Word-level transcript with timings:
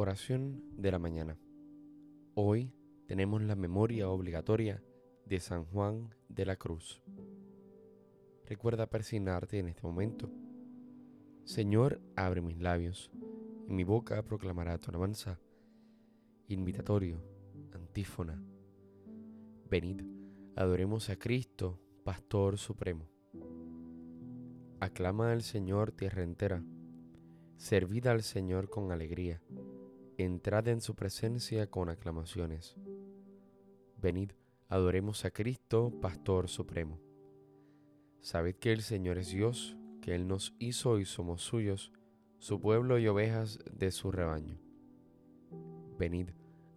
Oración 0.00 0.62
de 0.76 0.92
la 0.92 1.00
mañana. 1.00 1.36
Hoy 2.34 2.72
tenemos 3.08 3.42
la 3.42 3.56
memoria 3.56 4.08
obligatoria 4.08 4.80
de 5.26 5.40
San 5.40 5.64
Juan 5.64 6.14
de 6.28 6.46
la 6.46 6.54
Cruz. 6.54 7.02
Recuerda 8.46 8.86
persignarte 8.86 9.58
en 9.58 9.66
este 9.66 9.82
momento. 9.82 10.30
Señor, 11.42 12.00
abre 12.14 12.42
mis 12.42 12.60
labios, 12.60 13.10
y 13.66 13.72
mi 13.72 13.82
boca 13.82 14.22
proclamará 14.22 14.78
tu 14.78 14.90
alabanza. 14.90 15.40
Invitatorio, 16.46 17.20
antífona. 17.72 18.40
Venid, 19.68 20.02
adoremos 20.54 21.10
a 21.10 21.16
Cristo, 21.16 21.80
Pastor 22.04 22.56
Supremo. 22.56 23.10
Aclama 24.78 25.32
al 25.32 25.42
Señor 25.42 25.90
tierra 25.90 26.22
entera. 26.22 26.62
Servid 27.56 28.06
al 28.06 28.22
Señor 28.22 28.70
con 28.70 28.92
alegría. 28.92 29.42
Entrad 30.20 30.66
en 30.66 30.80
su 30.80 30.96
presencia 30.96 31.70
con 31.70 31.88
aclamaciones. 31.90 32.74
Venid, 33.98 34.32
adoremos 34.68 35.24
a 35.24 35.30
Cristo, 35.30 35.92
Pastor 36.00 36.48
Supremo. 36.48 37.00
Sabed 38.20 38.56
que 38.56 38.72
el 38.72 38.82
Señor 38.82 39.18
es 39.18 39.30
Dios, 39.30 39.76
que 40.02 40.16
Él 40.16 40.26
nos 40.26 40.56
hizo 40.58 40.98
y 40.98 41.04
somos 41.04 41.42
suyos, 41.42 41.92
su 42.40 42.60
pueblo 42.60 42.98
y 42.98 43.06
ovejas 43.06 43.60
de 43.72 43.92
su 43.92 44.10
rebaño. 44.10 44.58
Venid, 45.96 46.30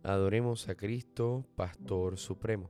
adoremos 0.03 0.69
a 0.69 0.75
Cristo, 0.75 1.47
Pastor 1.55 2.17
Supremo. 2.19 2.69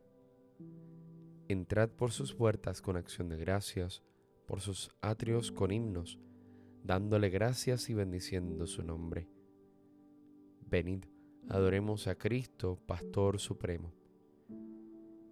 Entrad 1.50 1.90
por 1.90 2.14
sus 2.14 2.34
puertas 2.34 2.82
con 2.82 2.96
acción 2.96 3.28
de 3.28 3.36
gracias, 3.36 4.04
por 4.48 4.62
sus 4.62 4.90
atrios 5.02 5.52
con 5.52 5.74
himnos, 5.74 6.18
dándole 6.82 7.30
gracias 7.30 7.90
y 7.90 7.94
bendiciendo 7.94 8.66
su 8.68 8.84
nombre. 8.84 9.28
Venid, 10.72 11.04
adoremos 11.50 12.08
a 12.08 12.16
Cristo, 12.16 12.80
Pastor 12.86 13.40
Supremo. 13.40 13.92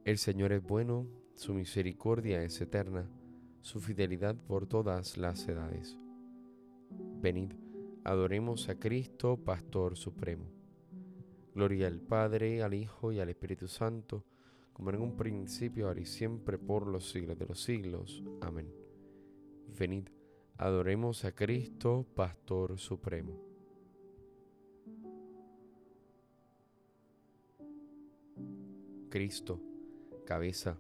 El 0.04 0.18
Señor 0.18 0.52
es 0.52 0.62
bueno, 0.62 1.08
su 1.36 1.54
misericordia 1.54 2.44
es 2.44 2.60
eterna, 2.60 3.10
su 3.62 3.80
fidelidad 3.80 4.36
por 4.36 4.68
todas 4.68 5.18
las 5.18 5.48
edades. 5.48 5.98
Venid, 7.22 7.54
adoremos 8.04 8.68
a 8.68 8.78
Cristo, 8.78 9.38
Pastor 9.38 9.96
Supremo. 9.96 10.44
Gloria 11.56 11.88
al 11.88 12.02
Padre, 12.02 12.62
al 12.62 12.74
Hijo 12.74 13.14
y 13.14 13.22
al 13.22 13.30
Espíritu 13.30 13.70
Santo, 13.70 14.26
como 14.74 14.90
en 14.90 15.00
un 15.00 15.16
principio, 15.16 15.88
ahora 15.88 16.02
y 16.02 16.06
siempre, 16.06 16.58
por 16.58 16.86
los 16.86 17.12
siglos 17.12 17.40
de 17.40 17.46
los 17.46 17.64
siglos. 17.64 18.22
Amén. 18.42 18.70
Venid, 19.80 20.10
adoremos 20.58 21.24
a 21.24 21.32
Cristo, 21.32 22.06
Pastor 22.14 22.78
Supremo. 22.78 23.49
Cristo, 29.10 29.60
cabeza, 30.24 30.80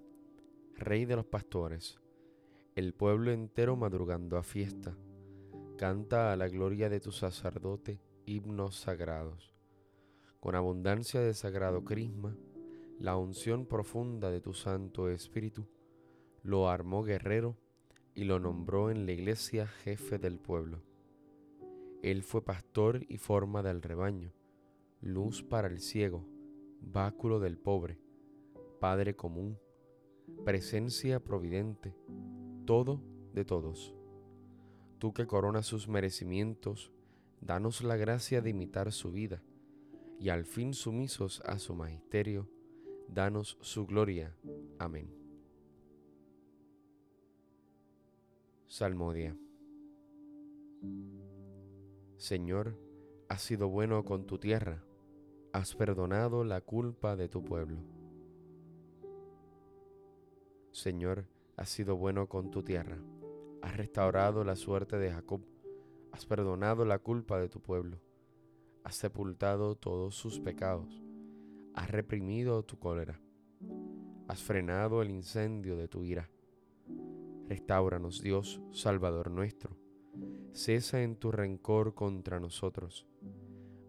Rey 0.75 1.05
de 1.05 1.16
los 1.16 1.25
pastores, 1.25 1.99
el 2.75 2.94
pueblo 2.94 3.31
entero 3.31 3.75
madrugando 3.75 4.38
a 4.38 4.44
fiesta, 4.44 4.95
canta 5.80 6.31
a 6.31 6.35
la 6.35 6.47
gloria 6.47 6.89
de 6.89 7.00
tu 7.00 7.11
sacerdote 7.11 8.00
himnos 8.27 8.75
sagrados. 8.75 9.55
Con 10.39 10.53
abundancia 10.53 11.22
de 11.22 11.33
sagrado 11.33 11.83
crisma, 11.83 12.38
la 13.00 13.17
unción 13.17 13.66
profunda 13.66 14.30
de 14.30 14.41
tu 14.41 14.53
Santo 14.53 15.09
Espíritu, 15.09 15.67
lo 16.44 16.69
armó 16.69 17.02
guerrero 17.02 17.57
y 18.13 18.25
lo 18.25 18.39
nombró 18.39 18.91
en 18.91 19.07
la 19.07 19.11
iglesia 19.11 19.66
jefe 19.66 20.19
del 20.19 20.38
pueblo. 20.38 20.83
Él 22.03 22.22
fue 22.22 22.46
pastor 22.46 23.07
y 23.09 23.17
forma 23.17 23.63
del 23.63 23.81
rebaño, 23.81 24.34
luz 25.01 25.41
para 25.41 25.67
el 25.67 25.79
ciego, 25.79 26.28
báculo 26.79 27.40
del 27.40 27.57
pobre, 27.57 27.97
Padre 28.79 29.16
común, 29.16 29.59
presencia 30.45 31.19
providente, 31.19 31.94
todo 32.66 33.01
de 33.34 33.44
todos. 33.44 33.94
Tú 35.00 35.13
que 35.13 35.28
coronas 35.28 35.66
sus 35.66 35.90
merecimientos, 35.90 36.94
danos 37.41 37.84
la 37.84 37.97
gracia 37.97 38.41
de 38.41 38.51
imitar 38.51 38.91
su 38.94 39.12
vida, 39.12 39.44
y 40.17 40.29
al 40.29 40.45
fin 40.45 40.73
sumisos 40.73 41.41
a 41.45 41.59
su 41.59 41.75
magisterio, 41.75 42.50
danos 43.09 43.57
su 43.62 43.85
gloria. 43.85 44.34
Amén. 44.78 45.13
Salmodia. 48.67 49.35
Señor, 52.17 52.78
has 53.28 53.41
sido 53.41 53.67
bueno 53.67 54.06
con 54.06 54.25
tu 54.25 54.38
tierra, 54.38 54.84
has 55.51 55.75
perdonado 55.75 56.44
la 56.46 56.61
culpa 56.61 57.16
de 57.16 57.28
tu 57.28 57.44
pueblo. 57.44 57.98
Señor, 60.72 61.25
has 61.57 61.69
sido 61.69 61.97
bueno 61.97 62.28
con 62.28 62.52
tu 62.52 62.63
tierra, 62.63 62.97
has 63.62 63.75
restaurado 63.78 64.44
la 64.44 64.56
suerte 64.56 64.97
de 64.97 65.12
Jacob, 65.12 65.41
has 66.12 66.25
perdonado 66.25 66.85
la 66.85 67.00
culpa 67.00 67.40
de 67.40 67.50
tu 67.50 67.62
pueblo, 67.62 68.00
has 68.84 68.96
sepultado 68.96 69.75
todos 69.75 70.16
sus 70.16 70.40
pecados 70.40 71.02
has 71.79 71.90
reprimido 71.90 72.63
tu 72.63 72.78
cólera, 72.78 73.22
has 74.28 74.41
frenado 74.41 75.02
el 75.02 75.12
incendio 75.12 75.78
de 75.78 75.88
tu 75.88 76.03
ira. 76.03 76.29
Restáuranos, 77.47 78.22
Dios, 78.22 78.62
Salvador 78.72 79.31
nuestro. 79.31 79.78
Cesa 80.52 81.02
en 81.02 81.16
tu 81.16 81.31
rencor 81.31 81.96
contra 81.96 82.41
nosotros. 82.41 83.08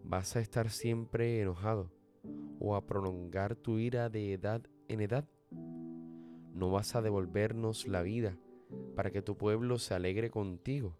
¿Vas 0.04 0.36
a 0.36 0.40
estar 0.40 0.70
siempre 0.70 1.40
enojado 1.40 1.90
o 2.60 2.76
a 2.76 2.86
prolongar 2.86 3.56
tu 3.56 3.78
ira 3.78 4.08
de 4.08 4.34
edad 4.34 4.62
en 4.86 5.00
edad? 5.00 5.28
¿No 6.60 6.70
vas 6.70 6.94
a 6.94 7.00
devolvernos 7.00 7.88
la 7.88 8.02
vida 8.02 8.36
para 8.94 9.10
que 9.10 9.22
tu 9.22 9.34
pueblo 9.38 9.78
se 9.78 9.94
alegre 9.94 10.28
contigo? 10.28 10.94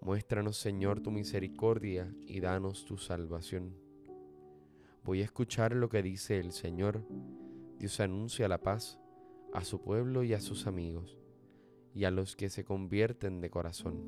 Muéstranos, 0.00 0.56
Señor, 0.56 1.02
tu 1.02 1.10
misericordia 1.10 2.10
y 2.26 2.40
danos 2.40 2.86
tu 2.86 2.96
salvación. 2.96 3.76
Voy 5.04 5.20
a 5.20 5.24
escuchar 5.24 5.74
lo 5.74 5.90
que 5.90 6.02
dice 6.02 6.38
el 6.38 6.52
Señor. 6.52 7.04
Dios 7.78 8.00
anuncia 8.00 8.48
la 8.48 8.62
paz 8.62 8.98
a 9.52 9.62
su 9.62 9.82
pueblo 9.82 10.22
y 10.24 10.32
a 10.32 10.40
sus 10.40 10.66
amigos, 10.66 11.18
y 11.94 12.04
a 12.04 12.10
los 12.10 12.34
que 12.34 12.48
se 12.48 12.64
convierten 12.64 13.42
de 13.42 13.50
corazón. 13.50 14.02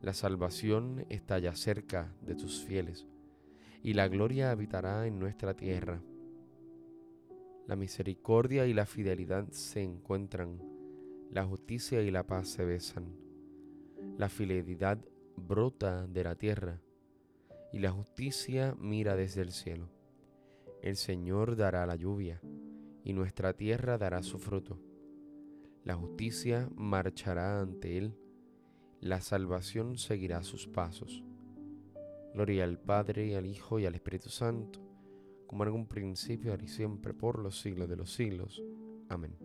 La 0.00 0.14
salvación 0.14 1.04
está 1.10 1.38
ya 1.38 1.54
cerca 1.54 2.14
de 2.22 2.34
tus 2.34 2.64
fieles, 2.64 3.06
y 3.82 3.92
la 3.92 4.08
gloria 4.08 4.52
habitará 4.52 5.06
en 5.06 5.18
nuestra 5.18 5.52
tierra. 5.52 6.00
La 7.66 7.76
misericordia 7.76 8.66
y 8.66 8.74
la 8.74 8.86
fidelidad 8.86 9.48
se 9.50 9.82
encuentran, 9.82 10.60
la 11.30 11.44
justicia 11.44 12.02
y 12.02 12.10
la 12.10 12.26
paz 12.26 12.48
se 12.48 12.64
besan. 12.64 13.14
La 14.16 14.28
fidelidad 14.28 14.98
brota 15.36 16.06
de 16.06 16.24
la 16.24 16.34
tierra 16.34 16.80
y 17.72 17.78
la 17.78 17.90
justicia 17.90 18.74
mira 18.78 19.16
desde 19.16 19.42
el 19.42 19.52
cielo. 19.52 19.88
El 20.82 20.96
Señor 20.96 21.56
dará 21.56 21.86
la 21.86 21.96
lluvia, 21.96 22.40
y 23.04 23.12
nuestra 23.12 23.54
tierra 23.54 23.98
dará 23.98 24.22
su 24.22 24.38
fruto. 24.38 24.78
La 25.84 25.94
justicia 25.94 26.68
marchará 26.74 27.60
ante 27.60 27.96
Él, 27.98 28.16
la 29.00 29.20
salvación 29.20 29.96
seguirá 29.96 30.42
sus 30.42 30.66
pasos. 30.66 31.24
Gloria 32.34 32.64
al 32.64 32.78
Padre, 32.78 33.36
al 33.36 33.46
Hijo, 33.46 33.78
y 33.78 33.86
al 33.86 33.94
Espíritu 33.94 34.28
Santo, 34.28 34.80
como 35.50 35.64
en 35.64 35.70
un 35.70 35.88
principio, 35.88 36.52
ahora 36.52 36.62
y 36.62 36.68
siempre, 36.68 37.12
por 37.12 37.40
los 37.40 37.60
siglos 37.60 37.88
de 37.88 37.96
los 37.96 38.12
siglos. 38.12 38.62
Amén. 39.08 39.36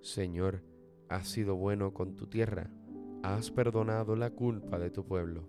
Señor, 0.00 0.62
has 1.08 1.26
sido 1.26 1.56
bueno 1.56 1.92
con 1.92 2.14
tu 2.14 2.28
tierra, 2.28 2.70
has 3.24 3.50
perdonado 3.50 4.14
la 4.14 4.30
culpa 4.30 4.78
de 4.78 4.92
tu 4.92 5.04
pueblo 5.04 5.48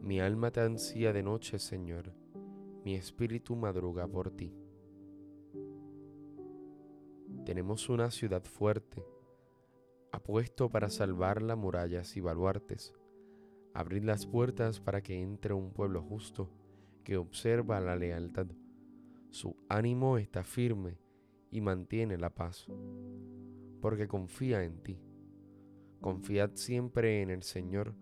Mi 0.00 0.20
alma 0.20 0.52
te 0.52 0.60
ansía 0.60 1.12
de 1.12 1.24
noche, 1.24 1.58
Señor, 1.58 2.12
mi 2.84 2.94
espíritu 2.94 3.56
madruga 3.56 4.06
por 4.06 4.30
ti. 4.30 4.54
Tenemos 7.44 7.88
una 7.88 8.12
ciudad 8.12 8.44
fuerte, 8.44 9.04
apuesto 10.12 10.70
para 10.70 10.88
salvarla 10.88 11.56
murallas 11.56 12.16
y 12.16 12.20
baluartes. 12.20 12.94
Abrid 13.74 14.04
las 14.04 14.24
puertas 14.24 14.78
para 14.80 15.02
que 15.02 15.20
entre 15.20 15.52
un 15.52 15.72
pueblo 15.72 16.00
justo 16.00 16.50
que 17.02 17.16
observa 17.16 17.80
la 17.80 17.96
lealtad. 17.96 18.46
Su 19.30 19.56
ánimo 19.68 20.16
está 20.16 20.44
firme 20.44 20.96
y 21.50 21.60
mantiene 21.60 22.16
la 22.16 22.30
paz, 22.30 22.66
porque 23.80 24.06
confía 24.06 24.62
en 24.62 24.80
ti. 24.82 25.00
Confiad 26.00 26.52
siempre 26.54 27.20
en 27.20 27.30
el 27.30 27.42
Señor, 27.42 27.96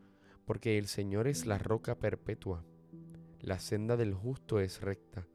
porque 0.45 0.77
el 0.77 0.89
Señor 0.89 1.27
es 1.27 1.47
la 1.47 1.57
roca 1.57 1.99
perpetua. 1.99 2.67
La 3.41 3.59
senda 3.59 3.97
del 3.97 4.13
justo 4.13 4.61
es 4.61 4.83
recta. 4.83 5.27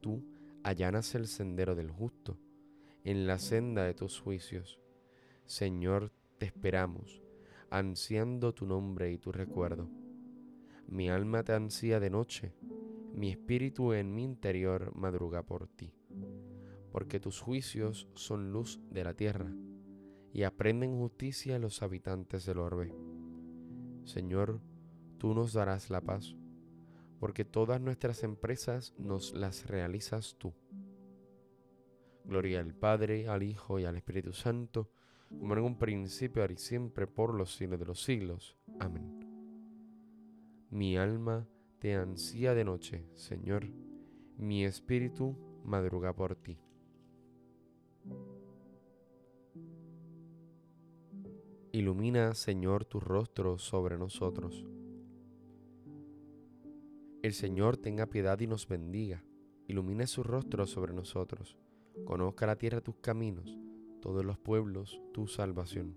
Tú 0.00 0.24
allanas 0.62 1.14
el 1.16 1.26
sendero 1.26 1.74
del 1.74 1.90
justo 1.90 2.38
en 3.02 3.26
la 3.26 3.38
senda 3.38 3.84
de 3.84 3.94
tus 3.94 4.20
juicios. 4.20 4.80
Señor, 5.44 6.12
te 6.38 6.46
esperamos. 6.46 7.23
Ansiando 7.78 8.54
tu 8.54 8.66
nombre 8.66 9.10
y 9.10 9.18
tu 9.18 9.32
recuerdo. 9.32 9.90
Mi 10.86 11.10
alma 11.10 11.42
te 11.42 11.54
ansía 11.54 11.98
de 11.98 12.08
noche, 12.08 12.54
mi 13.12 13.30
espíritu 13.30 13.92
en 13.92 14.14
mi 14.14 14.22
interior 14.22 14.94
madruga 14.94 15.42
por 15.42 15.66
ti, 15.66 15.92
porque 16.92 17.18
tus 17.18 17.40
juicios 17.40 18.08
son 18.14 18.52
luz 18.52 18.80
de 18.90 19.02
la 19.02 19.14
tierra 19.14 19.52
y 20.32 20.44
aprenden 20.44 20.96
justicia 20.96 21.58
los 21.58 21.82
habitantes 21.82 22.46
del 22.46 22.58
orbe. 22.58 22.94
Señor, 24.04 24.60
tú 25.18 25.34
nos 25.34 25.52
darás 25.52 25.90
la 25.90 26.00
paz, 26.00 26.36
porque 27.18 27.44
todas 27.44 27.80
nuestras 27.80 28.22
empresas 28.22 28.94
nos 28.98 29.34
las 29.34 29.66
realizas 29.66 30.36
tú. 30.38 30.54
Gloria 32.24 32.60
al 32.60 32.72
Padre, 32.72 33.26
al 33.26 33.42
Hijo 33.42 33.80
y 33.80 33.84
al 33.84 33.96
Espíritu 33.96 34.32
Santo, 34.32 34.90
como 35.38 35.54
en 35.54 35.60
un 35.60 35.78
principio, 35.78 36.42
ahora 36.42 36.54
y 36.54 36.56
siempre, 36.56 37.06
por 37.06 37.34
los 37.34 37.54
siglos 37.54 37.78
de 37.78 37.86
los 37.86 38.02
siglos. 38.02 38.56
Amén. 38.80 39.20
Mi 40.70 40.96
alma 40.96 41.46
te 41.78 41.94
ansía 41.94 42.54
de 42.54 42.64
noche, 42.64 43.06
Señor, 43.14 43.66
mi 44.36 44.64
espíritu 44.64 45.36
madruga 45.64 46.14
por 46.14 46.34
ti. 46.34 46.58
Ilumina, 51.72 52.34
Señor, 52.34 52.84
tu 52.84 53.00
rostro 53.00 53.58
sobre 53.58 53.98
nosotros. 53.98 54.64
El 57.22 57.32
Señor 57.32 57.76
tenga 57.76 58.06
piedad 58.06 58.38
y 58.40 58.46
nos 58.46 58.68
bendiga. 58.68 59.24
Ilumina 59.66 60.06
su 60.06 60.22
rostro 60.22 60.66
sobre 60.66 60.92
nosotros. 60.92 61.56
Conozca 62.04 62.46
la 62.46 62.56
tierra 62.56 62.80
tus 62.80 62.96
caminos 62.96 63.58
todos 64.04 64.22
los 64.22 64.36
pueblos 64.36 65.00
tu 65.14 65.26
salvación. 65.26 65.96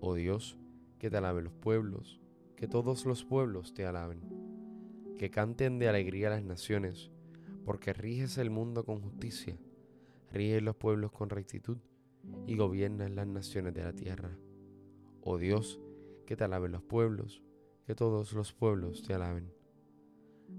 Oh 0.00 0.12
Dios, 0.12 0.58
que 0.98 1.08
te 1.08 1.16
alaben 1.16 1.44
los 1.44 1.54
pueblos, 1.54 2.20
que 2.54 2.68
todos 2.68 3.06
los 3.06 3.24
pueblos 3.24 3.72
te 3.72 3.86
alaben, 3.86 4.20
que 5.16 5.30
canten 5.30 5.78
de 5.78 5.88
alegría 5.88 6.28
las 6.28 6.44
naciones, 6.44 7.10
porque 7.64 7.94
riges 7.94 8.36
el 8.36 8.50
mundo 8.50 8.84
con 8.84 9.00
justicia, 9.00 9.56
riges 10.30 10.62
los 10.62 10.76
pueblos 10.76 11.10
con 11.10 11.30
rectitud 11.30 11.78
y 12.46 12.56
gobiernas 12.56 13.10
las 13.10 13.26
naciones 13.26 13.72
de 13.72 13.84
la 13.84 13.94
tierra. 13.94 14.36
Oh 15.22 15.38
Dios, 15.38 15.80
que 16.26 16.36
te 16.36 16.44
alaben 16.44 16.72
los 16.72 16.82
pueblos, 16.82 17.42
que 17.86 17.94
todos 17.94 18.34
los 18.34 18.52
pueblos 18.52 19.02
te 19.02 19.14
alaben. 19.14 19.50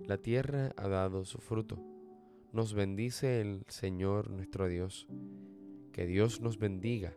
La 0.08 0.18
tierra 0.18 0.74
ha 0.78 0.88
dado 0.88 1.26
su 1.26 1.38
fruto, 1.38 1.78
nos 2.54 2.74
bendice 2.74 3.40
el 3.40 3.66
Señor 3.68 4.32
nuestro 4.32 4.68
Dios 4.68 5.08
que 5.92 6.06
Dios 6.06 6.42
nos 6.42 6.58
bendiga, 6.58 7.14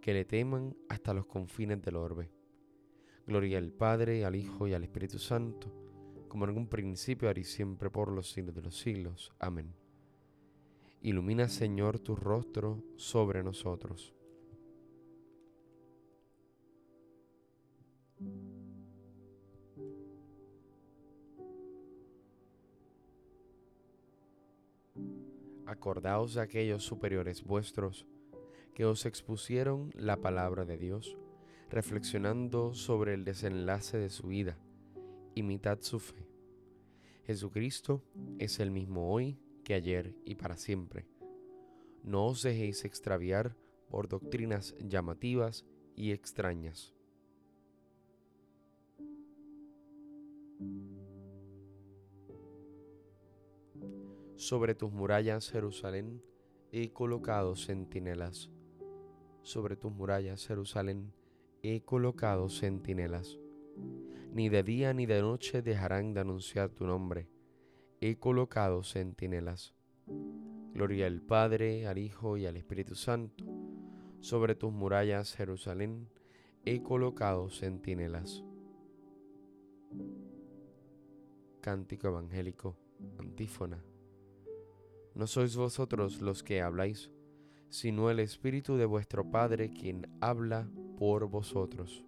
que 0.00 0.12
le 0.12 0.24
teman 0.24 0.76
hasta 0.88 1.14
los 1.14 1.26
confines 1.26 1.80
del 1.82 1.96
orbe. 1.96 2.30
Gloria 3.26 3.58
al 3.58 3.72
Padre, 3.72 4.24
al 4.24 4.36
Hijo 4.36 4.68
y 4.68 4.74
al 4.74 4.84
Espíritu 4.84 5.18
Santo, 5.18 5.72
como 6.28 6.44
en 6.44 6.56
un 6.56 6.68
principio, 6.68 7.28
ahora 7.28 7.40
y 7.40 7.44
siempre, 7.44 7.90
por 7.90 8.12
los 8.12 8.30
siglos 8.30 8.54
de 8.54 8.62
los 8.62 8.76
siglos. 8.76 9.32
Amén. 9.38 9.74
Ilumina, 11.00 11.48
Señor, 11.48 11.98
tu 11.98 12.16
rostro 12.16 12.82
sobre 12.96 13.42
nosotros. 13.42 14.14
Acordaos 25.74 26.34
de 26.34 26.40
aquellos 26.40 26.84
superiores 26.84 27.42
vuestros 27.42 28.06
que 28.74 28.84
os 28.84 29.06
expusieron 29.06 29.90
la 29.96 30.20
palabra 30.20 30.64
de 30.64 30.78
Dios, 30.78 31.18
reflexionando 31.68 32.74
sobre 32.74 33.12
el 33.12 33.24
desenlace 33.24 33.98
de 33.98 34.08
su 34.08 34.28
vida. 34.28 34.56
Imitad 35.34 35.80
su 35.80 35.98
fe. 35.98 36.28
Jesucristo 37.26 38.04
es 38.38 38.60
el 38.60 38.70
mismo 38.70 39.12
hoy 39.12 39.36
que 39.64 39.74
ayer 39.74 40.14
y 40.24 40.36
para 40.36 40.56
siempre. 40.56 41.08
No 42.04 42.26
os 42.26 42.42
dejéis 42.42 42.84
extraviar 42.84 43.56
por 43.90 44.06
doctrinas 44.06 44.76
llamativas 44.78 45.66
y 45.96 46.12
extrañas. 46.12 46.94
Sobre 54.36 54.74
tus 54.74 54.92
murallas, 54.92 55.50
Jerusalén, 55.50 56.22
he 56.72 56.92
colocado 56.92 57.56
centinelas 57.56 58.50
sobre 59.44 59.76
tus 59.76 59.92
murallas, 59.92 60.46
Jerusalén, 60.46 61.12
he 61.62 61.82
colocado 61.82 62.48
centinelas. 62.48 63.38
Ni 64.32 64.48
de 64.48 64.62
día 64.62 64.94
ni 64.94 65.06
de 65.06 65.20
noche 65.20 65.62
dejarán 65.62 66.14
de 66.14 66.20
anunciar 66.20 66.70
tu 66.70 66.86
nombre. 66.86 67.28
He 68.00 68.16
colocado 68.16 68.82
centinelas. 68.82 69.74
Gloria 70.72 71.06
al 71.06 71.20
Padre, 71.20 71.86
al 71.86 71.98
Hijo 71.98 72.36
y 72.36 72.46
al 72.46 72.56
Espíritu 72.56 72.94
Santo. 72.94 73.44
Sobre 74.20 74.54
tus 74.54 74.72
murallas, 74.72 75.34
Jerusalén, 75.36 76.08
he 76.64 76.82
colocado 76.82 77.50
centinelas. 77.50 78.42
Cántico 81.60 82.08
Evangélico, 82.08 82.76
antífona. 83.18 83.84
No 85.14 85.28
sois 85.28 85.54
vosotros 85.54 86.20
los 86.20 86.42
que 86.42 86.60
habláis, 86.60 87.08
sino 87.68 88.10
el 88.10 88.18
Espíritu 88.18 88.76
de 88.76 88.84
vuestro 88.84 89.30
Padre 89.30 89.70
quien 89.70 90.08
habla 90.20 90.68
por 90.98 91.28
vosotros. 91.28 92.04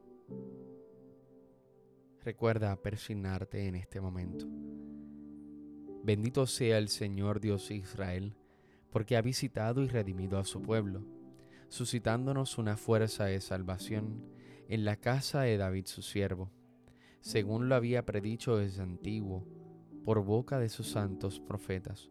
Recuerda 2.25 2.75
persignarte 2.82 3.69
en 3.69 3.76
este 3.76 4.00
momento. 4.00 4.47
Bendito 6.03 6.49
sea 6.49 6.79
el 6.79 6.88
Señor 6.88 7.38
Dios 7.38 7.70
Israel, 7.70 8.35
porque 8.91 9.17
ha 9.17 9.23
visitado 9.23 9.82
y 9.82 9.88
redimido 9.88 10.38
a 10.41 10.44
su 10.44 10.61
pueblo, 10.61 11.05
suscitándonos 11.69 12.59
una 12.59 12.76
fuerza 12.76 13.26
de 13.26 13.41
salvación 13.41 14.25
en 14.69 14.85
la 14.85 14.97
casa 14.97 15.43
de 15.43 15.56
David 15.56 15.87
su 15.87 16.02
siervo, 16.02 16.50
según 17.20 17.69
lo 17.69 17.76
había 17.76 18.05
predicho 18.05 18.56
desde 18.56 18.82
antiguo, 18.82 19.47
por 20.05 20.25
boca 20.25 20.59
de 20.59 20.69
sus 20.69 20.88
santos 20.88 21.38
profetas 21.38 22.11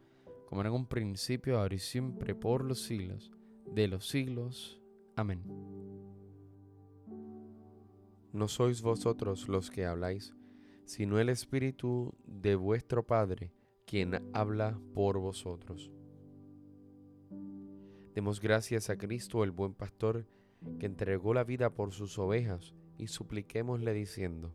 como 0.51 0.63
en 0.63 0.71
un 0.73 0.85
principio, 0.85 1.57
ahora 1.57 1.75
y 1.75 1.79
siempre, 1.79 2.35
por 2.35 2.65
los 2.65 2.81
siglos 2.81 3.31
de 3.67 3.87
los 3.87 4.09
siglos. 4.09 4.81
Amén. 5.15 5.41
No 8.33 8.49
sois 8.49 8.81
vosotros 8.81 9.47
los 9.47 9.71
que 9.71 9.85
habláis, 9.85 10.35
sino 10.83 11.19
el 11.19 11.29
Espíritu 11.29 12.13
de 12.25 12.55
vuestro 12.55 13.07
Padre, 13.07 13.53
quien 13.85 14.29
habla 14.33 14.77
por 14.93 15.19
vosotros. 15.19 15.89
Demos 18.13 18.41
gracias 18.41 18.89
a 18.89 18.97
Cristo, 18.97 19.45
el 19.45 19.51
buen 19.51 19.73
pastor, 19.73 20.27
que 20.79 20.85
entregó 20.85 21.33
la 21.33 21.45
vida 21.45 21.73
por 21.73 21.93
sus 21.93 22.19
ovejas, 22.19 22.75
y 22.97 23.07
supliquémosle 23.07 23.93
diciendo, 23.93 24.53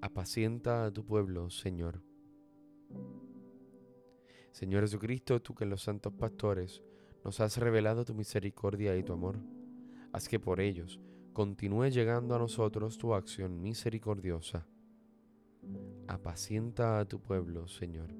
Apacienta 0.00 0.84
a 0.84 0.90
tu 0.90 1.04
pueblo, 1.04 1.48
Señor. 1.48 2.02
Señor 4.54 4.82
Jesucristo, 4.82 5.42
tú 5.42 5.52
que 5.52 5.64
en 5.64 5.70
los 5.70 5.82
santos 5.82 6.12
pastores 6.12 6.80
nos 7.24 7.40
has 7.40 7.56
revelado 7.56 8.04
tu 8.04 8.14
misericordia 8.14 8.96
y 8.96 9.02
tu 9.02 9.12
amor, 9.12 9.40
haz 10.12 10.28
que 10.28 10.38
por 10.38 10.60
ellos 10.60 11.00
continúe 11.32 11.88
llegando 11.88 12.36
a 12.36 12.38
nosotros 12.38 12.96
tu 12.96 13.14
acción 13.14 13.60
misericordiosa. 13.60 14.68
apacienta 16.06 17.00
a 17.00 17.04
tu 17.04 17.20
pueblo, 17.20 17.66
Señor. 17.66 18.14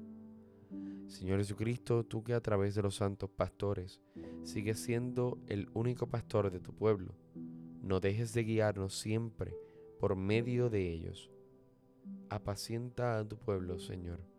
Señor 1.07 1.37
Jesucristo, 1.37 2.03
tú 2.03 2.21
que 2.21 2.33
a 2.33 2.41
través 2.41 2.75
de 2.75 2.81
los 2.81 2.95
santos 2.95 3.29
pastores 3.29 4.01
sigues 4.43 4.79
siendo 4.79 5.37
el 5.47 5.69
único 5.73 6.07
pastor 6.07 6.51
de 6.51 6.59
tu 6.59 6.73
pueblo, 6.73 7.15
no 7.81 8.01
dejes 8.01 8.33
de 8.33 8.43
guiarnos 8.43 8.99
siempre 8.99 9.55
por 10.01 10.17
medio 10.17 10.69
de 10.69 10.91
ellos. 10.91 11.31
Apacienta 12.29 13.19
a 13.19 13.25
tu 13.25 13.37
pueblo, 13.37 13.79
Señor. 13.79 14.34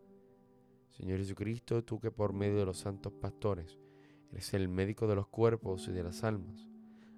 Señor 0.96 1.18
Jesucristo, 1.18 1.84
tú 1.84 2.00
que 2.00 2.10
por 2.10 2.32
medio 2.32 2.56
de 2.56 2.64
los 2.64 2.78
santos 2.78 3.12
pastores 3.12 3.78
eres 4.32 4.54
el 4.54 4.68
médico 4.68 5.06
de 5.06 5.14
los 5.14 5.28
cuerpos 5.28 5.88
y 5.88 5.92
de 5.92 6.02
las 6.02 6.24
almas, 6.24 6.70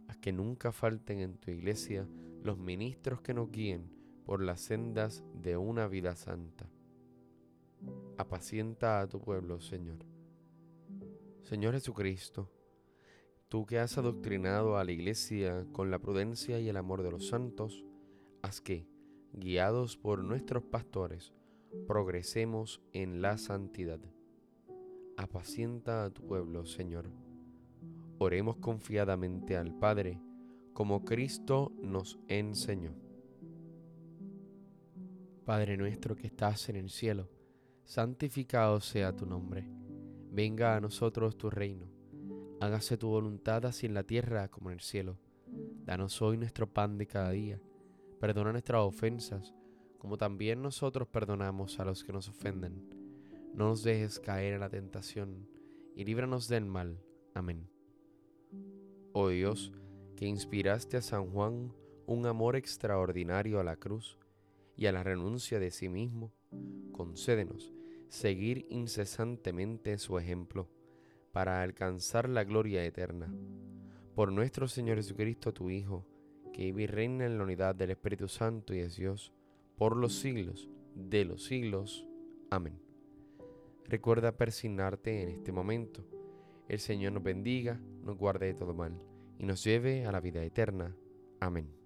haz 0.08 0.16
que 0.16 0.32
nunca 0.32 0.72
falten 0.72 1.20
en 1.20 1.38
tu 1.38 1.52
iglesia 1.52 2.08
los 2.42 2.58
ministros 2.58 3.20
que 3.20 3.34
nos 3.34 3.52
guíen 3.52 3.88
por 4.26 4.42
las 4.42 4.62
sendas 4.62 5.22
de 5.32 5.56
una 5.56 5.86
vida 5.86 6.16
santa. 6.16 6.68
Apacienta 8.16 9.00
a 9.00 9.08
tu 9.08 9.20
pueblo, 9.20 9.60
Señor. 9.60 9.98
Señor 11.44 11.74
Jesucristo, 11.74 12.50
tú 13.48 13.64
que 13.64 13.78
has 13.78 13.96
adoctrinado 13.96 14.76
a 14.76 14.82
la 14.82 14.90
iglesia 14.90 15.68
con 15.70 15.92
la 15.92 16.00
prudencia 16.00 16.58
y 16.58 16.68
el 16.68 16.76
amor 16.76 17.04
de 17.04 17.12
los 17.12 17.28
santos, 17.28 17.84
haz 18.42 18.60
que, 18.60 18.88
guiados 19.32 19.96
por 19.96 20.24
nuestros 20.24 20.64
pastores, 20.64 21.32
progresemos 21.86 22.80
en 22.92 23.22
la 23.22 23.38
santidad. 23.38 24.00
Apacienta 25.16 26.04
a 26.04 26.10
tu 26.10 26.26
pueblo, 26.26 26.64
Señor. 26.64 27.10
Oremos 28.18 28.56
confiadamente 28.56 29.56
al 29.56 29.76
Padre, 29.78 30.20
como 30.72 31.04
Cristo 31.04 31.72
nos 31.82 32.18
enseñó. 32.28 32.94
Padre 35.44 35.76
nuestro 35.76 36.14
que 36.14 36.26
estás 36.26 36.68
en 36.68 36.76
el 36.76 36.90
cielo, 36.90 37.30
santificado 37.84 38.80
sea 38.80 39.16
tu 39.16 39.24
nombre. 39.24 39.66
Venga 40.30 40.76
a 40.76 40.80
nosotros 40.80 41.38
tu 41.38 41.48
reino. 41.48 41.86
Hágase 42.60 42.96
tu 42.96 43.08
voluntad 43.08 43.64
así 43.66 43.86
en 43.86 43.94
la 43.94 44.02
tierra 44.02 44.48
como 44.48 44.70
en 44.70 44.74
el 44.74 44.80
cielo. 44.80 45.18
Danos 45.84 46.20
hoy 46.20 46.36
nuestro 46.36 46.72
pan 46.72 46.98
de 46.98 47.06
cada 47.06 47.30
día. 47.30 47.60
Perdona 48.20 48.52
nuestras 48.52 48.82
ofensas, 48.82 49.54
como 49.98 50.16
también 50.16 50.62
nosotros 50.62 51.08
perdonamos 51.08 51.78
a 51.80 51.84
los 51.84 52.04
que 52.04 52.12
nos 52.12 52.28
ofenden. 52.28 52.88
No 53.54 53.68
nos 53.68 53.82
dejes 53.82 54.20
caer 54.20 54.54
en 54.54 54.60
la 54.60 54.70
tentación, 54.70 55.48
y 55.94 56.04
líbranos 56.04 56.48
del 56.48 56.64
mal. 56.64 57.02
Amén. 57.34 57.68
Oh 59.12 59.28
Dios, 59.28 59.72
que 60.16 60.26
inspiraste 60.26 60.96
a 60.96 61.02
San 61.02 61.30
Juan 61.30 61.74
un 62.06 62.26
amor 62.26 62.56
extraordinario 62.56 63.60
a 63.60 63.64
la 63.64 63.76
cruz, 63.76 64.18
y 64.78 64.86
a 64.86 64.92
la 64.92 65.02
renuncia 65.02 65.58
de 65.58 65.72
sí 65.72 65.88
mismo, 65.88 66.32
concédenos 66.92 67.74
seguir 68.08 68.64
incesantemente 68.70 69.98
su 69.98 70.18
ejemplo 70.18 70.70
para 71.32 71.62
alcanzar 71.62 72.28
la 72.28 72.44
gloria 72.44 72.84
eterna. 72.84 73.34
Por 74.14 74.30
nuestro 74.30 74.68
Señor 74.68 74.96
Jesucristo, 74.96 75.52
tu 75.52 75.68
Hijo, 75.68 76.06
que 76.52 76.62
vive 76.62 76.84
y 76.84 76.86
reina 76.86 77.26
en 77.26 77.38
la 77.38 77.44
unidad 77.44 77.74
del 77.74 77.90
Espíritu 77.90 78.28
Santo 78.28 78.72
y 78.72 78.78
es 78.78 78.96
Dios, 78.96 79.32
por 79.78 79.96
los 79.96 80.18
siglos 80.18 80.68
de 80.94 81.24
los 81.24 81.44
siglos. 81.44 82.06
Amén. 82.50 82.78
Recuerda 83.84 84.36
persignarte 84.36 85.22
en 85.22 85.28
este 85.30 85.52
momento. 85.52 86.04
El 86.68 86.80
Señor 86.80 87.12
nos 87.12 87.22
bendiga, 87.22 87.80
nos 88.02 88.18
guarde 88.18 88.46
de 88.46 88.54
todo 88.54 88.74
mal 88.74 89.00
y 89.38 89.46
nos 89.46 89.64
lleve 89.64 90.04
a 90.04 90.12
la 90.12 90.20
vida 90.20 90.42
eterna. 90.44 90.94
Amén. 91.40 91.77